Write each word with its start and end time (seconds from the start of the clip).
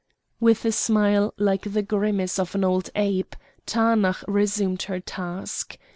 With 0.39 0.65
a 0.65 0.71
smile 0.71 1.31
like 1.37 1.61
the 1.61 1.83
grimace 1.83 2.39
of 2.39 2.55
an 2.55 2.63
old 2.63 2.89
ape, 2.95 3.35
Taanach 3.67 4.23
resumed 4.27 4.81
her 4.81 4.99
task. 4.99 5.77